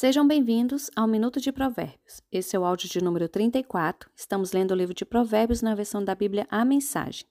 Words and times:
Sejam 0.00 0.26
bem-vindos 0.26 0.90
ao 0.96 1.06
Minuto 1.06 1.38
de 1.42 1.52
Provérbios. 1.52 2.22
Esse 2.32 2.56
é 2.56 2.58
o 2.58 2.64
áudio 2.64 2.88
de 2.88 3.04
número 3.04 3.28
34. 3.28 4.08
Estamos 4.16 4.50
lendo 4.50 4.70
o 4.70 4.74
livro 4.74 4.94
de 4.94 5.04
Provérbios 5.04 5.60
na 5.60 5.74
versão 5.74 6.02
da 6.02 6.14
Bíblia 6.14 6.46
A 6.50 6.64
Mensagem. 6.64 7.26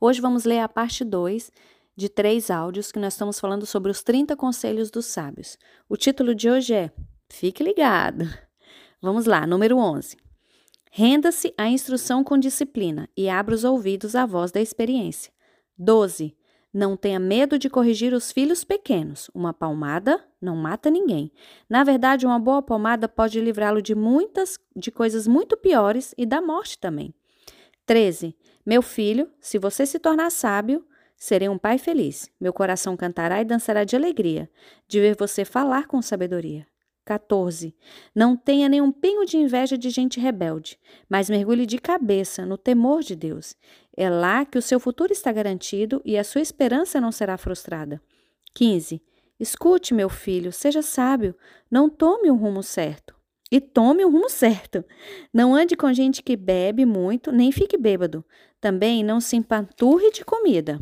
Hoje 0.00 0.20
vamos 0.20 0.44
ler 0.44 0.58
a 0.58 0.68
parte 0.68 1.04
2 1.04 1.52
de 1.94 2.08
três 2.08 2.50
áudios 2.50 2.90
que 2.90 2.98
nós 2.98 3.14
estamos 3.14 3.38
falando 3.38 3.64
sobre 3.64 3.92
os 3.92 4.02
30 4.02 4.34
conselhos 4.34 4.90
dos 4.90 5.06
sábios. 5.06 5.56
O 5.88 5.96
título 5.96 6.34
de 6.34 6.50
hoje 6.50 6.74
é 6.74 6.90
Fique 7.28 7.62
ligado. 7.62 8.28
Vamos 9.00 9.24
lá, 9.24 9.46
número 9.46 9.78
11. 9.78 10.16
Renda-se 10.90 11.54
à 11.56 11.68
instrução 11.68 12.24
com 12.24 12.36
disciplina 12.36 13.08
e 13.16 13.28
abra 13.28 13.54
os 13.54 13.62
ouvidos 13.62 14.16
à 14.16 14.26
voz 14.26 14.50
da 14.50 14.60
experiência. 14.60 15.32
12. 15.78 16.36
Não 16.72 16.96
tenha 16.96 17.18
medo 17.18 17.58
de 17.58 17.68
corrigir 17.68 18.12
os 18.12 18.30
filhos 18.30 18.62
pequenos. 18.62 19.28
Uma 19.34 19.52
palmada 19.52 20.24
não 20.40 20.54
mata 20.54 20.88
ninguém. 20.88 21.32
Na 21.68 21.82
verdade, 21.82 22.24
uma 22.24 22.38
boa 22.38 22.62
palmada 22.62 23.08
pode 23.08 23.40
livrá-lo 23.40 23.82
de 23.82 23.94
muitas 23.94 24.58
de 24.76 24.90
coisas 24.90 25.26
muito 25.26 25.56
piores 25.56 26.14
e 26.16 26.24
da 26.24 26.40
morte 26.40 26.78
também. 26.78 27.12
13. 27.86 28.36
Meu 28.64 28.82
filho, 28.82 29.28
se 29.40 29.58
você 29.58 29.84
se 29.84 29.98
tornar 29.98 30.30
sábio, 30.30 30.86
serei 31.16 31.48
um 31.48 31.58
pai 31.58 31.76
feliz. 31.76 32.30
Meu 32.40 32.52
coração 32.52 32.96
cantará 32.96 33.40
e 33.40 33.44
dançará 33.44 33.82
de 33.82 33.96
alegria 33.96 34.48
de 34.86 35.00
ver 35.00 35.16
você 35.18 35.44
falar 35.44 35.88
com 35.88 36.00
sabedoria. 36.00 36.66
14. 37.04 37.74
Não 38.14 38.36
tenha 38.36 38.68
nenhum 38.68 38.92
pingo 38.92 39.24
de 39.24 39.36
inveja 39.36 39.76
de 39.76 39.90
gente 39.90 40.20
rebelde, 40.20 40.78
mas 41.08 41.30
mergulhe 41.30 41.66
de 41.66 41.78
cabeça 41.78 42.46
no 42.46 42.56
temor 42.56 43.02
de 43.02 43.16
Deus. 43.16 43.56
É 43.96 44.08
lá 44.08 44.44
que 44.44 44.58
o 44.58 44.62
seu 44.62 44.78
futuro 44.78 45.12
está 45.12 45.32
garantido 45.32 46.00
e 46.04 46.16
a 46.16 46.24
sua 46.24 46.40
esperança 46.40 47.00
não 47.00 47.10
será 47.10 47.36
frustrada. 47.36 48.00
15. 48.54 49.02
Escute, 49.38 49.94
meu 49.94 50.08
filho, 50.08 50.52
seja 50.52 50.82
sábio, 50.82 51.34
não 51.70 51.88
tome 51.88 52.30
o 52.30 52.34
um 52.34 52.36
rumo 52.36 52.62
certo. 52.62 53.14
E 53.50 53.60
tome 53.60 54.04
o 54.04 54.08
um 54.08 54.12
rumo 54.12 54.28
certo. 54.30 54.84
Não 55.32 55.54
ande 55.54 55.76
com 55.76 55.92
gente 55.92 56.22
que 56.22 56.36
bebe 56.36 56.84
muito, 56.84 57.32
nem 57.32 57.50
fique 57.50 57.76
bêbado. 57.76 58.24
Também 58.60 59.02
não 59.02 59.20
se 59.20 59.36
empanturre 59.36 60.10
de 60.12 60.24
comida. 60.24 60.78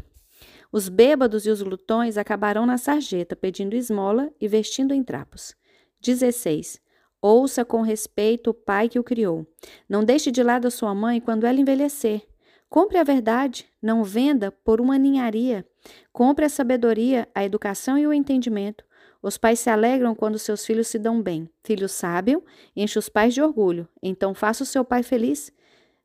Os 0.70 0.88
bêbados 0.88 1.46
e 1.46 1.50
os 1.50 1.62
glutões 1.62 2.18
acabarão 2.18 2.66
na 2.66 2.76
sarjeta, 2.76 3.34
pedindo 3.34 3.74
esmola 3.74 4.30
e 4.38 4.46
vestindo 4.46 4.92
em 4.92 5.02
trapos. 5.02 5.54
16. 6.00 6.80
Ouça 7.20 7.64
com 7.64 7.82
respeito 7.82 8.50
o 8.50 8.54
pai 8.54 8.88
que 8.88 8.98
o 8.98 9.04
criou. 9.04 9.46
Não 9.88 10.04
deixe 10.04 10.30
de 10.30 10.42
lado 10.42 10.68
a 10.68 10.70
sua 10.70 10.94
mãe 10.94 11.20
quando 11.20 11.44
ela 11.44 11.58
envelhecer. 11.58 12.26
Compre 12.68 12.98
a 12.98 13.04
verdade, 13.04 13.66
não 13.82 14.04
venda 14.04 14.52
por 14.52 14.80
uma 14.80 14.98
ninharia. 14.98 15.66
Compre 16.12 16.44
a 16.44 16.48
sabedoria, 16.48 17.26
a 17.34 17.44
educação 17.44 17.98
e 17.98 18.06
o 18.06 18.12
entendimento. 18.12 18.84
Os 19.22 19.36
pais 19.36 19.58
se 19.58 19.68
alegram 19.68 20.14
quando 20.14 20.38
seus 20.38 20.64
filhos 20.64 20.86
se 20.86 20.98
dão 20.98 21.20
bem. 21.20 21.50
Filho 21.64 21.88
sábio 21.88 22.44
enche 22.76 22.98
os 22.98 23.08
pais 23.08 23.34
de 23.34 23.42
orgulho. 23.42 23.88
Então 24.02 24.34
faça 24.34 24.62
o 24.62 24.66
seu 24.66 24.84
pai 24.84 25.02
feliz. 25.02 25.52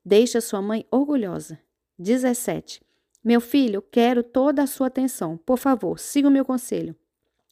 Deixe 0.04 0.38
a 0.38 0.42
sua 0.42 0.62
mãe 0.62 0.86
orgulhosa. 0.90 1.60
17. 2.00 2.82
Meu 3.24 3.40
filho, 3.40 3.82
quero 3.82 4.24
toda 4.24 4.64
a 4.64 4.68
sua 4.68 4.88
atenção. 4.88 5.38
Por 5.38 5.58
favor, 5.58 6.00
siga 6.00 6.28
o 6.28 6.32
meu 6.32 6.44
conselho. 6.44 6.96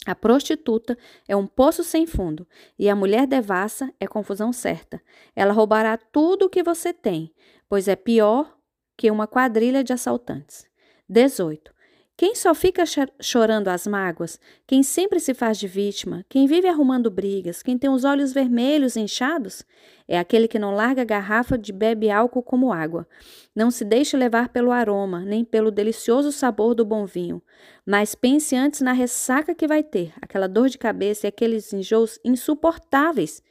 A 0.06 0.16
prostituta 0.16 0.98
é 1.28 1.36
um 1.36 1.46
poço 1.46 1.84
sem 1.84 2.08
fundo 2.08 2.48
e 2.78 2.90
a 2.90 2.96
mulher 2.96 3.28
devassa 3.28 3.94
é 4.00 4.08
confusão 4.08 4.52
certa. 4.52 5.00
Ela 5.36 5.54
roubará 5.54 5.96
tudo 5.96 6.46
o 6.46 6.50
que 6.50 6.64
você 6.64 6.92
tem, 6.92 7.32
pois 7.70 7.88
é 7.88 7.96
pior 7.96 8.58
que 8.98 9.12
uma 9.12 9.28
quadrilha 9.28 9.84
de 9.84 9.94
assaltantes. 9.94 10.66
18. 11.08 11.72
Quem 12.18 12.36
só 12.36 12.54
fica 12.54 12.84
chorando 13.20 13.68
as 13.70 13.88
mágoas, 13.88 14.40
quem 14.68 14.84
sempre 14.84 15.20
se 15.20 15.34
faz 15.34 15.58
de 15.58 15.68
vítima, 15.68 16.24
quem 16.30 16.46
vive 16.46 16.68
arrumando 16.68 17.10
brigas, 17.10 17.64
quem 17.64 17.78
tem 17.80 17.90
os 17.90 18.04
olhos 18.04 18.32
vermelhos 18.32 18.96
inchados, 18.96 19.66
é 20.08 20.20
aquele 20.20 20.48
que 20.48 20.60
não 20.60 20.76
larga 20.76 21.02
a 21.02 21.06
garrafa 21.06 21.58
de 21.58 21.74
bebe 21.74 22.12
álcool 22.12 22.44
como 22.44 22.72
água. 22.72 23.08
Não 23.56 23.72
se 23.72 23.84
deixe 23.84 24.16
levar 24.16 24.50
pelo 24.50 24.72
aroma, 24.72 25.22
nem 25.22 25.44
pelo 25.44 25.72
delicioso 25.72 26.32
sabor 26.32 26.76
do 26.76 26.86
bom 26.86 27.08
vinho, 27.08 27.42
mas 27.84 28.14
pense 28.14 28.56
antes 28.56 28.82
na 28.82 28.92
ressaca 28.92 29.56
que 29.56 29.68
vai 29.68 29.82
ter, 29.82 30.14
aquela 30.22 30.48
dor 30.48 30.70
de 30.70 30.78
cabeça 30.78 31.26
e 31.26 31.30
aqueles 31.30 31.74
enjoos 31.74 32.20
insuportáveis. 32.24 33.42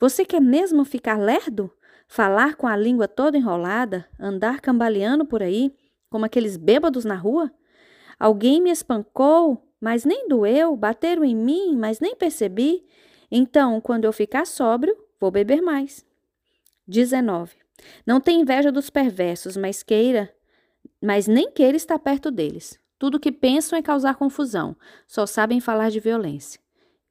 Você 0.00 0.24
quer 0.24 0.40
mesmo 0.40 0.84
ficar 0.84 1.16
lerdo? 1.16 1.70
Falar 2.08 2.56
com 2.56 2.66
a 2.66 2.76
língua 2.76 3.06
toda 3.06 3.38
enrolada? 3.38 4.06
Andar 4.18 4.60
cambaleando 4.60 5.24
por 5.24 5.42
aí, 5.42 5.72
como 6.10 6.24
aqueles 6.24 6.56
bêbados 6.56 7.04
na 7.04 7.14
rua? 7.14 7.52
Alguém 8.18 8.60
me 8.60 8.70
espancou, 8.70 9.62
mas 9.80 10.04
nem 10.04 10.28
doeu, 10.28 10.74
bateram 10.76 11.24
em 11.24 11.34
mim, 11.34 11.76
mas 11.76 12.00
nem 12.00 12.14
percebi. 12.14 12.84
Então, 13.30 13.80
quando 13.80 14.04
eu 14.04 14.12
ficar 14.12 14.46
sóbrio, 14.46 14.96
vou 15.20 15.30
beber 15.30 15.60
mais. 15.60 16.04
19. 16.86 17.56
Não 18.06 18.20
tem 18.20 18.40
inveja 18.40 18.72
dos 18.72 18.88
perversos, 18.88 19.56
mas 19.56 19.82
queira, 19.82 20.32
mas 21.02 21.26
nem 21.26 21.50
queira 21.50 21.76
estar 21.76 21.98
perto 21.98 22.30
deles. 22.30 22.78
Tudo 22.98 23.20
que 23.20 23.30
pensam 23.30 23.78
é 23.78 23.82
causar 23.82 24.16
confusão, 24.16 24.74
só 25.06 25.26
sabem 25.26 25.60
falar 25.60 25.90
de 25.90 26.00
violência. 26.00 26.60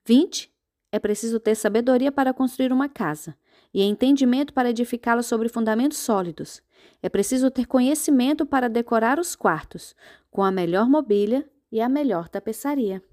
20. 0.06 0.52
É 0.92 0.98
preciso 0.98 1.40
ter 1.40 1.56
sabedoria 1.56 2.12
para 2.12 2.34
construir 2.34 2.72
uma 2.72 2.90
casa 2.90 3.36
e 3.76 3.84
entendimento 3.84 4.54
para 4.54 4.70
edificá-la 4.70 5.22
sobre 5.22 5.50
fundamentos 5.50 5.98
sólidos. 5.98 6.62
É 7.04 7.10
preciso 7.10 7.52
ter 7.52 7.66
conhecimento 7.66 8.46
para 8.46 8.70
decorar 8.70 9.20
os 9.20 9.36
quartos, 9.36 9.94
com 10.32 10.42
a 10.42 10.50
melhor 10.50 10.88
mobília 10.88 11.46
e 11.70 11.82
a 11.82 11.90
melhor 11.90 12.30
tapeçaria. 12.30 13.04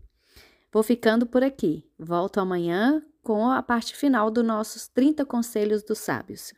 Vou 0.73 0.85
ficando 0.85 1.27
por 1.27 1.43
aqui. 1.43 1.85
Volto 1.99 2.39
amanhã 2.39 3.03
com 3.25 3.51
a 3.51 3.61
parte 3.61 3.97
final 3.97 4.31
dos 4.31 4.45
nossos 4.45 4.87
30 4.87 5.25
Conselhos 5.25 5.83
dos 5.83 5.99
Sábios. 5.99 6.53